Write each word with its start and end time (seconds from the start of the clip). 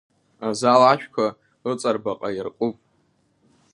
Азал 0.47 0.81
ашәқәа 0.91 1.25
ыҵарбаҟа 1.71 2.29
иаркуп. 2.33 2.75